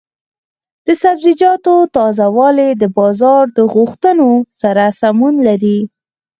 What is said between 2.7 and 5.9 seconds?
د بازار د غوښتنو سره سمون لري.